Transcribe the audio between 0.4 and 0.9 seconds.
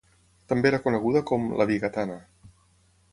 També era